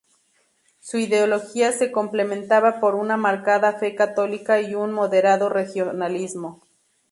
Su 0.79 0.97
ideología 0.97 1.71
se 1.73 1.91
completaba 1.91 2.79
por 2.79 2.95
una 2.95 3.17
marcada 3.17 3.73
fe 3.73 3.93
católica 3.93 4.59
y 4.59 4.73
un 4.73 4.91
moderado 4.93 5.47
regionalismo. 5.47 6.59